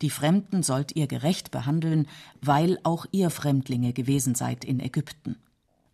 Die 0.02 0.10
Fremden 0.10 0.62
sollt 0.62 0.96
ihr 0.96 1.06
gerecht 1.06 1.50
behandeln, 1.50 2.06
weil 2.40 2.78
auch 2.84 3.06
ihr 3.12 3.30
Fremdlinge 3.30 3.92
gewesen 3.92 4.34
seid 4.34 4.64
in 4.64 4.80
Ägypten. 4.80 5.36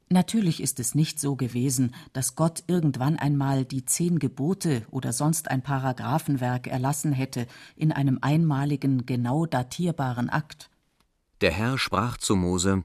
Natürlich 0.09 0.63
ist 0.63 0.79
es 0.79 0.95
nicht 0.95 1.19
so 1.19 1.35
gewesen, 1.35 1.93
dass 2.13 2.37
Gott 2.37 2.63
irgendwann 2.69 3.17
einmal 3.17 3.65
die 3.65 3.85
zehn 3.85 4.21
Gebote 4.21 4.87
oder 4.93 5.13
sonst 5.13 5.51
ein 5.51 5.63
Paragraphenwerk 5.63 6.69
erlassen 6.69 7.13
hätte 7.13 7.49
in 7.75 7.91
einem 7.91 8.19
einmaligen, 8.21 9.05
genau 9.05 9.47
datierbaren 9.47 10.31
Akt. 10.31 10.71
Der 11.41 11.51
Herr 11.51 11.77
sprach 11.77 12.19
zu 12.19 12.37
Mose: 12.37 12.85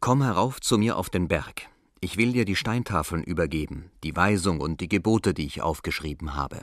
Komm 0.00 0.22
herauf 0.22 0.62
zu 0.62 0.78
mir 0.78 0.96
auf 0.96 1.10
den 1.10 1.28
Berg. 1.28 1.68
Ich 2.00 2.16
will 2.16 2.32
dir 2.32 2.46
die 2.46 2.56
Steintafeln 2.56 3.22
übergeben, 3.22 3.90
die 4.02 4.16
Weisung 4.16 4.58
und 4.58 4.80
die 4.80 4.88
Gebote, 4.88 5.34
die 5.34 5.44
ich 5.44 5.60
aufgeschrieben 5.60 6.34
habe. 6.34 6.60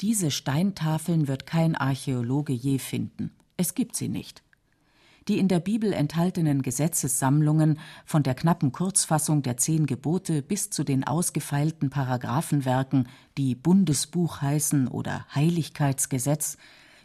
Diese 0.00 0.30
Steintafeln 0.30 1.26
wird 1.26 1.44
kein 1.44 1.74
Archäologe 1.74 2.52
je 2.52 2.78
finden. 2.78 3.32
Es 3.56 3.74
gibt 3.74 3.96
sie 3.96 4.08
nicht. 4.08 4.44
Die 5.26 5.38
in 5.38 5.48
der 5.48 5.58
Bibel 5.58 5.92
enthaltenen 5.92 6.62
Gesetzessammlungen, 6.62 7.80
von 8.06 8.22
der 8.22 8.34
knappen 8.34 8.70
Kurzfassung 8.70 9.42
der 9.42 9.56
Zehn 9.56 9.86
Gebote 9.86 10.40
bis 10.40 10.70
zu 10.70 10.84
den 10.84 11.04
ausgefeilten 11.04 11.90
Paragraphenwerken, 11.90 13.08
die 13.36 13.56
Bundesbuch 13.56 14.40
heißen 14.40 14.86
oder 14.86 15.26
Heiligkeitsgesetz, 15.34 16.58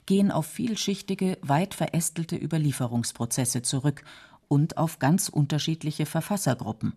gehen 0.05 0.31
auf 0.31 0.45
vielschichtige, 0.45 1.39
weit 1.41 1.73
verästelte 1.73 2.38
Überlieferungsprozesse 2.38 3.63
zurück 3.63 4.03
und 4.47 4.77
auf 4.77 5.00
ganz 5.00 5.29
unterschiedliche 5.29 6.05
Verfassergruppen 6.05 6.93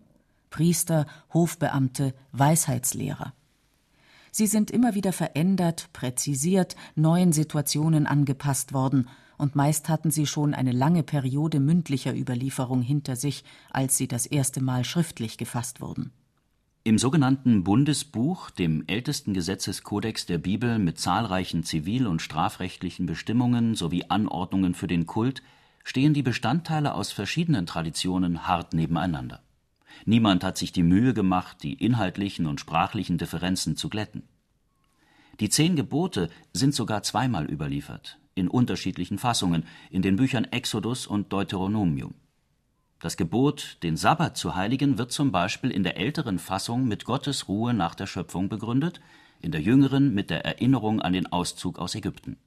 Priester, 0.49 1.07
Hofbeamte, 1.33 2.13
Weisheitslehrer. 2.31 3.33
Sie 4.37 4.45
sind 4.45 4.69
immer 4.69 4.93
wieder 4.93 5.13
verändert, 5.13 5.89
präzisiert, 5.93 6.75
neuen 6.93 7.31
Situationen 7.31 8.05
angepasst 8.05 8.71
worden 8.71 9.09
und 9.39 9.55
meist 9.55 9.89
hatten 9.89 10.11
sie 10.11 10.27
schon 10.27 10.53
eine 10.53 10.73
lange 10.73 11.01
Periode 11.01 11.59
mündlicher 11.59 12.15
Überlieferung 12.15 12.83
hinter 12.83 13.15
sich, 13.15 13.43
als 13.71 13.97
sie 13.97 14.07
das 14.07 14.27
erste 14.27 14.61
Mal 14.61 14.83
schriftlich 14.83 15.39
gefasst 15.39 15.81
wurden. 15.81 16.11
Im 16.83 16.99
sogenannten 16.99 17.63
Bundesbuch, 17.63 18.51
dem 18.51 18.83
ältesten 18.85 19.33
Gesetzeskodex 19.33 20.27
der 20.27 20.37
Bibel 20.37 20.77
mit 20.77 20.99
zahlreichen 20.99 21.63
zivil- 21.63 22.05
und 22.05 22.21
strafrechtlichen 22.21 23.07
Bestimmungen 23.07 23.73
sowie 23.73 24.05
Anordnungen 24.07 24.75
für 24.75 24.85
den 24.85 25.07
Kult, 25.07 25.41
stehen 25.83 26.13
die 26.13 26.21
Bestandteile 26.21 26.93
aus 26.93 27.11
verschiedenen 27.11 27.65
Traditionen 27.65 28.47
hart 28.47 28.75
nebeneinander. 28.75 29.41
Niemand 30.05 30.43
hat 30.43 30.57
sich 30.57 30.71
die 30.71 30.83
Mühe 30.83 31.13
gemacht, 31.13 31.57
die 31.63 31.73
inhaltlichen 31.73 32.45
und 32.45 32.59
sprachlichen 32.59 33.17
Differenzen 33.17 33.75
zu 33.75 33.89
glätten. 33.89 34.23
Die 35.39 35.49
zehn 35.49 35.75
Gebote 35.75 36.29
sind 36.53 36.73
sogar 36.73 37.03
zweimal 37.03 37.45
überliefert 37.45 38.17
in 38.37 38.47
unterschiedlichen 38.47 39.17
Fassungen 39.17 39.65
in 39.89 40.01
den 40.01 40.15
Büchern 40.15 40.45
Exodus 40.45 41.07
und 41.07 41.33
Deuteronomium. 41.33 42.13
Das 42.99 43.17
Gebot, 43.17 43.77
den 43.83 43.97
Sabbat 43.97 44.37
zu 44.37 44.55
heiligen, 44.55 44.97
wird 44.97 45.11
zum 45.11 45.31
Beispiel 45.31 45.71
in 45.71 45.83
der 45.83 45.97
älteren 45.97 46.39
Fassung 46.39 46.87
mit 46.87 47.05
Gottes 47.05 47.47
Ruhe 47.47 47.73
nach 47.73 47.95
der 47.95 48.07
Schöpfung 48.07 48.49
begründet, 48.49 49.01
in 49.39 49.51
der 49.51 49.61
jüngeren 49.61 50.13
mit 50.13 50.29
der 50.29 50.45
Erinnerung 50.45 51.01
an 51.01 51.13
den 51.13 51.27
Auszug 51.27 51.77
aus 51.77 51.93
Ägypten. 51.93 52.37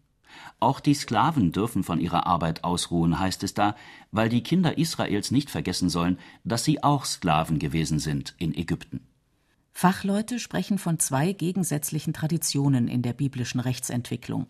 Auch 0.58 0.80
die 0.80 0.94
Sklaven 0.94 1.52
dürfen 1.52 1.82
von 1.84 2.00
ihrer 2.00 2.26
Arbeit 2.26 2.64
ausruhen, 2.64 3.18
heißt 3.18 3.42
es 3.44 3.54
da, 3.54 3.76
weil 4.12 4.28
die 4.28 4.42
Kinder 4.42 4.78
Israels 4.78 5.30
nicht 5.30 5.50
vergessen 5.50 5.88
sollen, 5.88 6.18
dass 6.44 6.64
sie 6.64 6.82
auch 6.82 7.04
Sklaven 7.04 7.58
gewesen 7.58 7.98
sind 7.98 8.34
in 8.38 8.54
Ägypten. 8.54 9.00
Fachleute 9.72 10.38
sprechen 10.38 10.78
von 10.78 10.98
zwei 10.98 11.32
gegensätzlichen 11.32 12.12
Traditionen 12.12 12.88
in 12.88 13.02
der 13.02 13.12
biblischen 13.12 13.60
Rechtsentwicklung. 13.60 14.46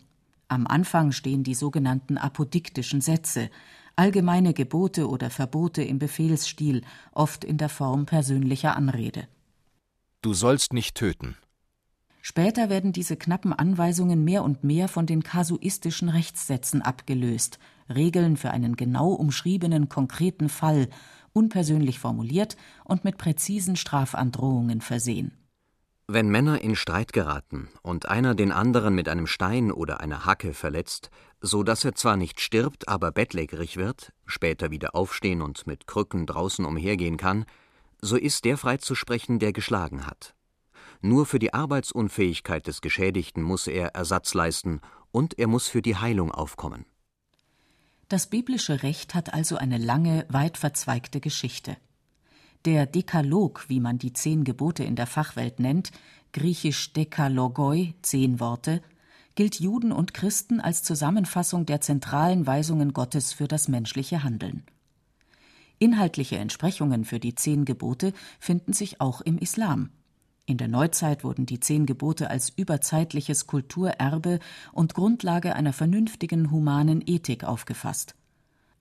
Am 0.47 0.67
Anfang 0.67 1.13
stehen 1.13 1.43
die 1.43 1.53
sogenannten 1.53 2.17
apodiktischen 2.17 2.99
Sätze, 2.99 3.49
allgemeine 3.95 4.53
Gebote 4.53 5.07
oder 5.07 5.29
Verbote 5.29 5.83
im 5.83 5.99
Befehlsstil, 5.99 6.81
oft 7.13 7.45
in 7.45 7.57
der 7.57 7.69
Form 7.69 8.05
persönlicher 8.05 8.75
Anrede. 8.75 9.27
Du 10.21 10.33
sollst 10.33 10.73
nicht 10.73 10.95
töten. 10.95 11.37
Später 12.21 12.69
werden 12.69 12.93
diese 12.93 13.17
knappen 13.17 13.51
Anweisungen 13.51 14.23
mehr 14.23 14.43
und 14.43 14.63
mehr 14.63 14.87
von 14.87 15.07
den 15.07 15.23
kasuistischen 15.23 16.09
Rechtssätzen 16.09 16.81
abgelöst, 16.81 17.57
Regeln 17.89 18.37
für 18.37 18.51
einen 18.51 18.75
genau 18.75 19.09
umschriebenen 19.09 19.89
konkreten 19.89 20.47
Fall, 20.47 20.87
unpersönlich 21.33 21.99
formuliert 21.99 22.57
und 22.83 23.03
mit 23.03 23.17
präzisen 23.17 23.75
Strafandrohungen 23.75 24.81
versehen. 24.81 25.31
Wenn 26.07 26.29
Männer 26.29 26.61
in 26.61 26.75
Streit 26.75 27.13
geraten 27.13 27.69
und 27.83 28.07
einer 28.07 28.35
den 28.35 28.51
anderen 28.51 28.93
mit 28.93 29.07
einem 29.07 29.27
Stein 29.27 29.71
oder 29.71 30.01
einer 30.01 30.25
Hacke 30.25 30.53
verletzt, 30.53 31.09
so 31.39 31.63
dass 31.63 31.85
er 31.85 31.95
zwar 31.95 32.17
nicht 32.17 32.41
stirbt, 32.41 32.89
aber 32.89 33.11
bettlägerig 33.11 33.77
wird, 33.77 34.11
später 34.25 34.71
wieder 34.71 34.93
aufstehen 34.93 35.41
und 35.41 35.65
mit 35.67 35.87
Krücken 35.87 36.25
draußen 36.25 36.65
umhergehen 36.65 37.17
kann, 37.17 37.45
so 38.01 38.17
ist 38.17 38.45
der 38.45 38.57
freizusprechen, 38.57 39.39
der 39.39 39.53
geschlagen 39.53 40.05
hat. 40.05 40.35
Nur 41.01 41.25
für 41.25 41.39
die 41.39 41.53
Arbeitsunfähigkeit 41.53 42.67
des 42.67 42.81
Geschädigten 42.81 43.41
muss 43.41 43.67
er 43.67 43.95
Ersatz 43.95 44.33
leisten 44.33 44.81
und 45.11 45.39
er 45.39 45.47
muss 45.47 45.67
für 45.67 45.81
die 45.81 45.95
Heilung 45.95 46.31
aufkommen. 46.31 46.85
Das 48.07 48.27
biblische 48.27 48.83
Recht 48.83 49.15
hat 49.15 49.33
also 49.33 49.55
eine 49.55 49.77
lange, 49.77 50.25
weit 50.29 50.57
verzweigte 50.57 51.19
Geschichte. 51.19 51.77
Der 52.65 52.85
Dekalog, 52.85 53.65
wie 53.67 53.79
man 53.79 53.97
die 53.97 54.13
zehn 54.13 54.43
Gebote 54.43 54.83
in 54.83 54.95
der 54.95 55.07
Fachwelt 55.07 55.59
nennt, 55.59 55.91
griechisch 56.33 56.93
Dekalogoi, 56.93 57.93
zehn 58.03 58.39
Worte, 58.39 58.83
gilt 59.33 59.59
Juden 59.59 59.91
und 59.91 60.13
Christen 60.13 60.59
als 60.59 60.83
Zusammenfassung 60.83 61.65
der 61.65 61.81
zentralen 61.81 62.45
Weisungen 62.45 62.93
Gottes 62.93 63.33
für 63.33 63.47
das 63.47 63.67
menschliche 63.67 64.23
Handeln. 64.23 64.63
Inhaltliche 65.79 66.37
Entsprechungen 66.37 67.05
für 67.05 67.19
die 67.19 67.33
zehn 67.33 67.65
Gebote 67.65 68.13
finden 68.39 68.73
sich 68.73 69.01
auch 69.01 69.21
im 69.21 69.39
Islam. 69.39 69.89
In 70.45 70.57
der 70.57 70.67
Neuzeit 70.67 71.23
wurden 71.23 71.45
die 71.45 71.59
zehn 71.59 71.85
Gebote 71.85 72.29
als 72.29 72.49
überzeitliches 72.49 73.47
Kulturerbe 73.47 74.39
und 74.73 74.93
Grundlage 74.93 75.55
einer 75.55 75.73
vernünftigen 75.73 76.51
humanen 76.51 77.01
Ethik 77.05 77.43
aufgefasst 77.43 78.15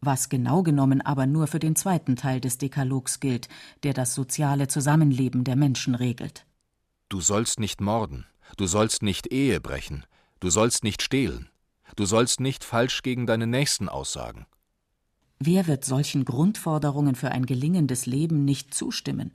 was 0.01 0.29
genau 0.29 0.63
genommen 0.63 1.01
aber 1.01 1.27
nur 1.27 1.47
für 1.47 1.59
den 1.59 1.77
zweiten 1.77 2.17
Teil 2.17 2.41
des 2.41 2.59
Dekalogs 2.59 3.21
gilt, 3.21 3.49
der 3.83 3.93
das 3.93 4.15
soziale 4.15 4.69
Zusammenleben 4.69 5.45
der 5.45 5.57
Menschen 5.57 5.95
regelt. 5.95 6.47
Du 7.09 7.21
sollst 7.21 7.61
nicht 7.61 7.81
morden, 7.81 8.27
du 8.57 8.67
sollst 8.67 9.03
nicht 9.03 9.33
Ehe 9.33 9.61
brechen, 9.61 10.05
du 10.41 10.49
sollst 10.49 10.85
nicht 10.85 11.03
stehlen, 11.03 11.49
du 11.97 12.07
sollst 12.07 12.41
nicht 12.41 12.65
falsch 12.65 13.03
gegen 13.03 13.27
deine 13.27 13.47
Nächsten 13.47 13.89
aussagen. 13.89 14.47
Wer 15.39 15.67
wird 15.67 15.85
solchen 15.85 16.25
Grundforderungen 16.25 17.15
für 17.15 17.31
ein 17.31 17.47
gelingendes 17.47 18.07
Leben 18.07 18.45
nicht 18.45 18.75
zustimmen? 18.75 19.33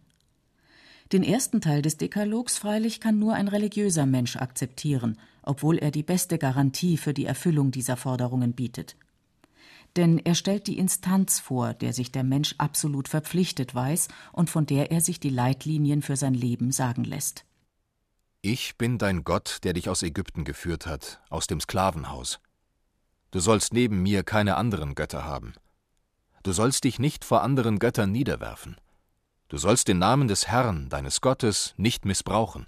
Den 1.11 1.23
ersten 1.23 1.61
Teil 1.61 1.81
des 1.81 1.97
Dekalogs 1.97 2.57
freilich 2.57 2.99
kann 2.99 3.19
nur 3.19 3.33
ein 3.33 3.47
religiöser 3.47 4.05
Mensch 4.05 4.37
akzeptieren, 4.37 5.17
obwohl 5.43 5.77
er 5.77 5.91
die 5.91 6.03
beste 6.03 6.37
Garantie 6.37 6.97
für 6.97 7.13
die 7.13 7.25
Erfüllung 7.25 7.71
dieser 7.71 7.97
Forderungen 7.97 8.53
bietet 8.53 8.95
denn 9.95 10.19
er 10.19 10.35
stellt 10.35 10.67
die 10.67 10.77
Instanz 10.77 11.39
vor, 11.39 11.73
der 11.73 11.93
sich 11.93 12.11
der 12.11 12.23
Mensch 12.23 12.55
absolut 12.57 13.07
verpflichtet 13.07 13.73
weiß 13.73 14.09
und 14.33 14.49
von 14.49 14.65
der 14.65 14.91
er 14.91 15.01
sich 15.01 15.19
die 15.19 15.29
Leitlinien 15.29 16.01
für 16.01 16.17
sein 16.17 16.33
Leben 16.33 16.71
sagen 16.71 17.03
lässt. 17.03 17.45
Ich 18.41 18.77
bin 18.77 18.97
dein 18.97 19.23
Gott, 19.23 19.59
der 19.63 19.73
dich 19.73 19.89
aus 19.89 20.03
Ägypten 20.03 20.43
geführt 20.43 20.85
hat, 20.85 21.21
aus 21.29 21.47
dem 21.47 21.59
Sklavenhaus. 21.59 22.39
Du 23.31 23.39
sollst 23.39 23.73
neben 23.73 24.03
mir 24.03 24.23
keine 24.23 24.57
anderen 24.57 24.95
Götter 24.95 25.23
haben. 25.23 25.53
Du 26.43 26.51
sollst 26.51 26.83
dich 26.83 26.99
nicht 26.99 27.25
vor 27.25 27.41
anderen 27.41 27.79
Göttern 27.79 28.11
niederwerfen. 28.11 28.75
Du 29.47 29.57
sollst 29.57 29.87
den 29.87 29.99
Namen 29.99 30.27
des 30.27 30.47
Herrn, 30.47 30.89
deines 30.89 31.21
Gottes, 31.21 31.75
nicht 31.77 32.03
missbrauchen. 32.05 32.65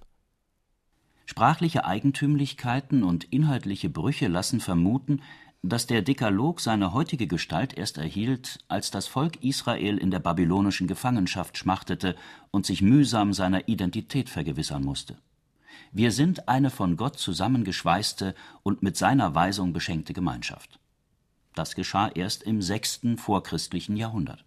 Sprachliche 1.25 1.86
Eigentümlichkeiten 1.86 3.03
und 3.03 3.24
inhaltliche 3.25 3.89
Brüche 3.89 4.27
lassen 4.27 4.60
vermuten, 4.60 5.22
dass 5.63 5.88
der 5.88 6.03
Dekalog 6.03 6.62
seine 6.62 6.93
heutige 6.93 7.27
Gestalt 7.27 7.75
erst 7.75 7.98
erhielt, 7.98 8.60
als 8.67 8.91
das 8.91 9.07
Volk 9.07 9.43
Israel 9.43 9.98
in 9.98 10.12
der 10.12 10.19
babylonischen 10.19 10.88
Gefangenschaft 10.88 11.57
schmachtete 11.57 12.15
und 12.51 12.65
sich 12.65 12.81
mühsam 12.81 13.34
seiner 13.34 13.67
Identität 13.67 14.29
vergewissern 14.29 14.84
musste. 14.84 15.17
Wir 15.91 16.12
sind 16.12 16.48
eine 16.48 16.69
von 16.69 16.96
Gott 16.96 17.17
zusammengeschweißte 17.17 18.36
und 18.62 18.84
mit 18.84 18.98
seiner 18.98 19.34
Weisung 19.34 19.74
beschenkte 19.74 20.13
Gemeinschaft. 20.13 20.79
Das 21.55 21.74
geschah 21.74 22.10
erst 22.10 22.43
im 22.43 22.62
sechsten 22.62 23.17
vorchristlichen 23.17 23.98
Jahrhundert. 23.98 24.46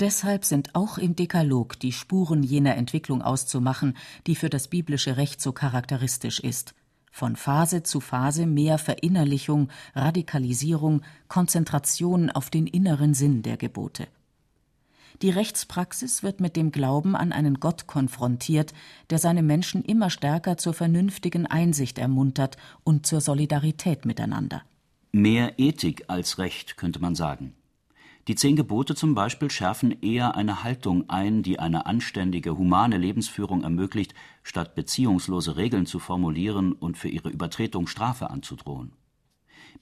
Deshalb 0.00 0.44
sind 0.44 0.74
auch 0.74 0.98
im 0.98 1.16
Dekalog 1.16 1.78
die 1.78 1.92
Spuren 1.92 2.42
jener 2.42 2.76
Entwicklung 2.76 3.22
auszumachen, 3.22 3.96
die 4.26 4.34
für 4.34 4.50
das 4.50 4.68
biblische 4.68 5.16
Recht 5.16 5.40
so 5.40 5.52
charakteristisch 5.52 6.40
ist 6.40 6.74
von 7.14 7.36
Phase 7.36 7.84
zu 7.84 8.00
Phase 8.00 8.44
mehr 8.44 8.76
Verinnerlichung, 8.76 9.68
Radikalisierung, 9.94 11.02
Konzentration 11.28 12.28
auf 12.28 12.50
den 12.50 12.66
inneren 12.66 13.14
Sinn 13.14 13.42
der 13.42 13.56
Gebote. 13.56 14.08
Die 15.22 15.30
Rechtspraxis 15.30 16.24
wird 16.24 16.40
mit 16.40 16.56
dem 16.56 16.72
Glauben 16.72 17.14
an 17.14 17.30
einen 17.30 17.60
Gott 17.60 17.86
konfrontiert, 17.86 18.74
der 19.10 19.20
seine 19.20 19.44
Menschen 19.44 19.84
immer 19.84 20.10
stärker 20.10 20.56
zur 20.56 20.74
vernünftigen 20.74 21.46
Einsicht 21.46 21.98
ermuntert 21.98 22.56
und 22.82 23.06
zur 23.06 23.20
Solidarität 23.20 24.06
miteinander. 24.06 24.62
Mehr 25.12 25.60
Ethik 25.60 26.06
als 26.08 26.38
Recht, 26.38 26.76
könnte 26.76 26.98
man 26.98 27.14
sagen. 27.14 27.54
Die 28.26 28.34
zehn 28.34 28.56
Gebote 28.56 28.94
zum 28.94 29.14
Beispiel 29.14 29.50
schärfen 29.50 30.02
eher 30.02 30.34
eine 30.34 30.64
Haltung 30.64 31.10
ein, 31.10 31.42
die 31.42 31.58
eine 31.58 31.86
anständige, 31.86 32.56
humane 32.56 32.96
Lebensführung 32.96 33.62
ermöglicht, 33.62 34.14
statt 34.42 34.74
beziehungslose 34.74 35.56
Regeln 35.56 35.84
zu 35.84 35.98
formulieren 35.98 36.72
und 36.72 36.96
für 36.96 37.08
ihre 37.08 37.28
Übertretung 37.28 37.86
Strafe 37.86 38.30
anzudrohen. 38.30 38.92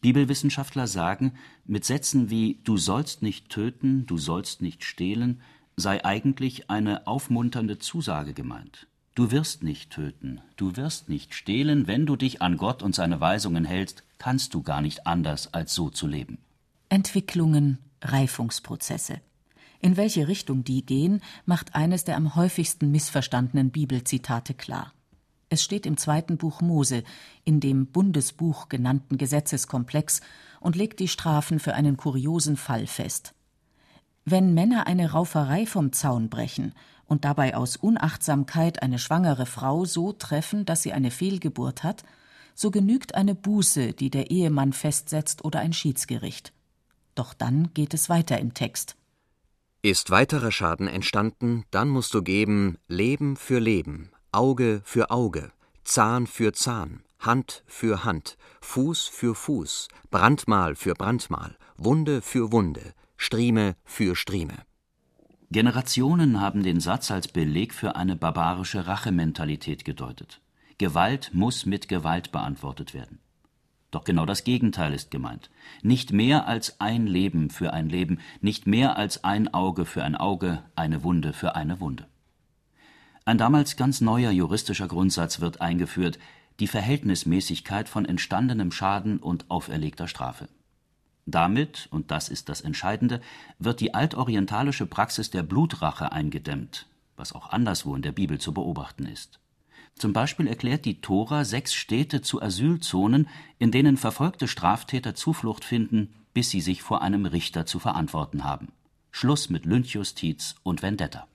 Bibelwissenschaftler 0.01 0.89
sagen, 0.89 1.35
mit 1.65 1.85
Sätzen 1.85 2.31
wie 2.31 2.61
Du 2.65 2.77
sollst 2.77 3.23
nicht 3.23 3.49
töten, 3.49 4.07
du 4.07 4.19
sollst 4.19 4.61
nicht 4.61 4.83
stehlen 4.83 5.41
sei 5.77 6.05
eigentlich 6.05 6.71
eine 6.71 7.07
aufmunternde 7.07 7.79
Zusage 7.79 8.35
gemeint. 8.35 8.87
Du 9.15 9.31
wirst 9.31 9.63
nicht 9.63 9.91
töten, 9.91 10.41
du 10.57 10.77
wirst 10.77 11.09
nicht 11.09 11.35
stehlen, 11.35 11.87
wenn 11.87 12.07
du 12.07 12.17
dich 12.17 12.41
an 12.41 12.57
Gott 12.57 12.83
und 12.83 12.95
seine 12.95 13.21
Weisungen 13.21 13.65
hältst, 13.65 14.05
kannst 14.19 14.55
du 14.55 14.63
gar 14.63 14.81
nicht 14.81 15.07
anders, 15.07 15.53
als 15.53 15.75
so 15.75 15.91
zu 15.91 16.07
leben. 16.07 16.39
Entwicklungen, 16.89 17.79
Reifungsprozesse. 18.03 19.21
In 19.81 19.97
welche 19.97 20.29
Richtung 20.29 20.63
die 20.63 20.87
gehen, 20.87 21.23
macht 21.45 21.75
eines 21.75 22.05
der 22.05 22.17
am 22.17 22.37
häufigsten 22.37 22.91
missverstandenen 22.91 23.71
Bibelzitate 23.71 24.55
klar. 24.55 24.93
Es 25.49 25.63
steht 25.63 25.85
im 25.85 25.97
zweiten 25.97 26.39
Buch 26.39 26.61
Mose, 26.61 27.03
in 27.45 27.61
dem 27.61 27.87
Bundesbuch 27.87 28.69
genannten 28.69 29.19
Gesetzeskomplex, 29.19 30.21
und 30.61 30.77
legt 30.77 31.01
die 31.01 31.09
Strafen 31.09 31.59
für 31.59 31.75
einen 31.75 31.97
kuriosen 31.97 32.57
Fall 32.57 32.87
fest. 32.87 33.35
Wenn 34.25 34.55
Männer 34.55 34.87
eine 34.87 35.11
Rauferei 35.11 35.67
vom 35.67 35.93
Zaun 35.93 36.31
brechen 36.31 36.73
und 37.07 37.25
dabei 37.25 37.57
aus 37.57 37.77
Unachtsamkeit 37.77 38.83
eine 38.83 38.99
schwangere 38.99 39.47
Frau 39.47 39.85
so 39.85 40.13
treffen, 40.13 40.65
dass 40.65 40.83
sie 40.83 40.93
eine 40.93 41.11
Fehlgeburt 41.11 41.83
hat, 41.83 42.05
so 42.55 42.71
genügt 42.71 43.15
eine 43.17 43.35
Buße, 43.35 43.93
die 43.93 44.11
der 44.11 44.31
Ehemann 44.31 44.73
festsetzt 44.73 45.45
oder 45.45 45.59
ein 45.59 45.73
Schiedsgericht. 45.73 46.53
Doch 47.15 47.35
dann 47.35 47.73
geht 47.75 47.95
es 47.95 48.09
weiter 48.09 48.39
im 48.39 48.55
Text. 48.55 48.97
Ist 49.83 50.11
weiterer 50.11 50.53
Schaden 50.53 50.87
entstanden, 50.87 51.65
dann 51.71 51.89
musst 51.89 52.15
du 52.15 52.23
geben 52.23 52.79
Leben 52.87 53.37
für 53.37 53.59
Leben, 53.59 54.11
Auge 54.31 54.81
für 54.85 55.11
Auge, 55.11 55.51
Zahn 55.83 56.27
für 56.27 56.53
Zahn, 56.53 57.03
Hand 57.19 57.65
für 57.67 58.05
Hand, 58.05 58.37
Fuß 58.61 59.09
für 59.09 59.35
Fuß, 59.35 59.89
Brandmal 60.11 60.77
für 60.77 60.95
Brandmal, 60.95 61.57
Wunde 61.77 62.23
für 62.23 62.53
Wunde, 62.53 62.95
Strieme 63.17 63.77
für 63.85 64.15
Strieme. 64.15 64.65
Generationen 65.51 66.41
haben 66.41 66.63
den 66.63 66.81
Satz 66.81 67.11
als 67.11 67.29
Beleg 67.29 67.75
für 67.75 67.95
eine 67.95 68.17
barbarische 68.17 68.87
Rachementalität 68.87 69.85
gedeutet. 69.85 70.41
Gewalt 70.79 71.31
muss 71.35 71.67
mit 71.67 71.89
Gewalt 71.89 72.33
beantwortet 72.33 72.95
werden. 72.95 73.19
Doch 73.93 74.05
genau 74.05 74.27
das 74.27 74.43
Gegenteil 74.43 74.95
ist 74.95 75.11
gemeint. 75.11 75.51
Nicht 75.83 76.13
mehr 76.13 76.49
als 76.49 76.81
ein 76.81 77.07
Leben 77.07 77.51
für 77.51 77.73
ein 77.75 77.89
Leben, 77.89 78.19
nicht 78.41 78.67
mehr 78.67 78.97
als 78.97 79.23
ein 79.23 79.53
Auge 79.53 79.85
für 79.85 80.03
ein 80.03 80.17
Auge, 80.17 80.63
eine 80.75 81.05
Wunde 81.05 81.33
für 81.35 81.55
eine 81.55 81.79
Wunde. 81.79 82.09
Ein 83.27 83.39
damals 83.39 83.77
ganz 83.77 84.01
neuer 84.01 84.33
juristischer 84.33 84.89
Grundsatz 84.89 85.41
wird 85.41 85.61
eingeführt, 85.61 86.19
die 86.59 86.67
Verhältnismäßigkeit 86.67 87.89
von 87.89 88.07
entstandenem 88.07 88.73
Schaden 88.73 89.19
und 89.19 89.51
auferlegter 89.51 90.09
Strafe. 90.09 90.49
Damit, 91.27 91.87
und 91.91 92.11
das 92.11 92.31
ist 92.31 92.49
das 92.49 92.63
Entscheidende, 92.63 93.21
wird 93.59 93.81
die 93.81 93.93
altorientalische 93.95 94.87
Praxis 94.87 95.31
der 95.31 95.43
Blutrache 95.43 96.13
eingedämmt, 96.13 96.87
was 97.17 97.35
auch 97.35 97.51
anderswo 97.51 97.95
in 97.95 98.03
der 98.03 98.13
Bibel 98.13 98.39
zu 98.39 98.55
beobachten 98.55 99.05
ist. 99.05 99.42
Zum 99.97 100.13
Beispiel 100.13 100.47
erklärt 100.47 100.85
die 100.85 101.01
Tora 101.01 101.45
sechs 101.45 101.75
Städte 101.75 102.23
zu 102.23 102.43
Asylzonen, 102.43 103.29
in 103.59 103.71
denen 103.71 103.97
verfolgte 103.97 104.49
Straftäter 104.49 105.15
Zuflucht 105.15 105.65
finden, 105.65 106.13
bis 106.35 106.51
sie 106.51 106.61
sich 106.61 106.83
vor 106.83 107.03
einem 107.03 107.27
Richter 107.27 107.67
zu 107.67 107.79
verantworten 107.79 108.45
haben. 108.45 108.69
Schluss 109.11 109.51
mit 109.51 109.67
Lynchjustiz 109.67 110.57
und 110.63 110.83
Vendetta. 110.83 111.27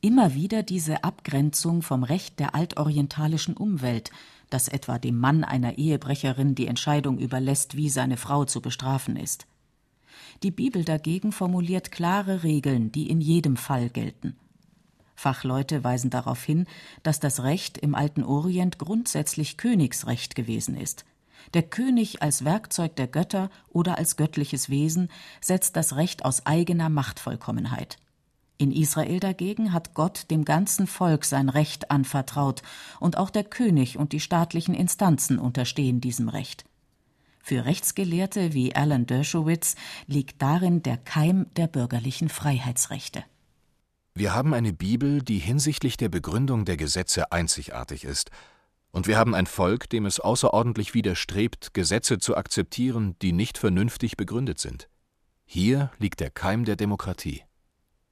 Immer 0.00 0.34
wieder 0.34 0.62
diese 0.62 1.04
Abgrenzung 1.04 1.82
vom 1.82 2.02
Recht 2.02 2.40
der 2.40 2.54
altorientalischen 2.54 3.56
Umwelt, 3.56 4.10
das 4.50 4.68
etwa 4.68 4.98
dem 4.98 5.18
Mann 5.18 5.44
einer 5.44 5.78
Ehebrecherin 5.78 6.54
die 6.54 6.66
Entscheidung 6.66 7.18
überlässt, 7.18 7.76
wie 7.76 7.88
seine 7.88 8.16
Frau 8.16 8.44
zu 8.44 8.60
bestrafen 8.60 9.16
ist. 9.16 9.46
Die 10.42 10.50
Bibel 10.50 10.84
dagegen 10.84 11.30
formuliert 11.30 11.92
klare 11.92 12.42
Regeln, 12.42 12.90
die 12.90 13.10
in 13.10 13.20
jedem 13.20 13.56
Fall 13.56 13.90
gelten. 13.90 14.36
Fachleute 15.14 15.84
weisen 15.84 16.10
darauf 16.10 16.42
hin, 16.42 16.66
dass 17.02 17.20
das 17.20 17.42
Recht 17.42 17.78
im 17.78 17.94
alten 17.94 18.24
Orient 18.24 18.78
grundsätzlich 18.78 19.56
Königsrecht 19.56 20.34
gewesen 20.34 20.76
ist. 20.76 21.04
Der 21.54 21.62
König 21.62 22.22
als 22.22 22.44
Werkzeug 22.44 22.96
der 22.96 23.08
Götter 23.08 23.50
oder 23.68 23.98
als 23.98 24.16
göttliches 24.16 24.70
Wesen 24.70 25.08
setzt 25.40 25.76
das 25.76 25.96
Recht 25.96 26.24
aus 26.24 26.46
eigener 26.46 26.88
Machtvollkommenheit. 26.88 27.98
In 28.58 28.70
Israel 28.70 29.18
dagegen 29.18 29.72
hat 29.72 29.92
Gott 29.92 30.30
dem 30.30 30.44
ganzen 30.44 30.86
Volk 30.86 31.24
sein 31.24 31.48
Recht 31.48 31.90
anvertraut, 31.90 32.62
und 33.00 33.16
auch 33.16 33.30
der 33.30 33.44
König 33.44 33.98
und 33.98 34.12
die 34.12 34.20
staatlichen 34.20 34.74
Instanzen 34.74 35.38
unterstehen 35.38 36.00
diesem 36.00 36.28
Recht. 36.28 36.64
Für 37.40 37.64
Rechtsgelehrte 37.64 38.54
wie 38.54 38.76
Alan 38.76 39.04
Dershowitz 39.06 39.74
liegt 40.06 40.40
darin 40.40 40.82
der 40.82 40.96
Keim 40.96 41.46
der 41.56 41.66
bürgerlichen 41.66 42.28
Freiheitsrechte. 42.28 43.24
Wir 44.14 44.34
haben 44.34 44.52
eine 44.52 44.72
Bibel, 44.72 45.22
die 45.22 45.38
hinsichtlich 45.38 45.96
der 45.96 46.10
Begründung 46.10 46.64
der 46.64 46.76
Gesetze 46.76 47.32
einzigartig 47.32 48.04
ist, 48.04 48.30
und 48.90 49.06
wir 49.06 49.16
haben 49.16 49.34
ein 49.34 49.46
Volk, 49.46 49.88
dem 49.88 50.04
es 50.04 50.20
außerordentlich 50.20 50.92
widerstrebt, 50.92 51.72
Gesetze 51.72 52.18
zu 52.18 52.36
akzeptieren, 52.36 53.16
die 53.22 53.32
nicht 53.32 53.56
vernünftig 53.56 54.18
begründet 54.18 54.58
sind. 54.58 54.88
Hier 55.46 55.90
liegt 55.98 56.20
der 56.20 56.30
Keim 56.30 56.66
der 56.66 56.76
Demokratie. 56.76 57.42